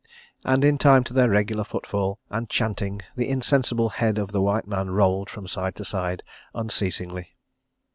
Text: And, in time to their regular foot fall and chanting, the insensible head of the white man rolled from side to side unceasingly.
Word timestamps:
And, 0.43 0.65
in 0.65 0.79
time 0.79 1.03
to 1.03 1.13
their 1.13 1.29
regular 1.29 1.63
foot 1.63 1.85
fall 1.85 2.17
and 2.31 2.49
chanting, 2.49 3.03
the 3.15 3.29
insensible 3.29 3.89
head 3.89 4.17
of 4.17 4.31
the 4.31 4.41
white 4.41 4.65
man 4.65 4.89
rolled 4.89 5.29
from 5.29 5.47
side 5.47 5.75
to 5.75 5.85
side 5.85 6.23
unceasingly. 6.55 7.35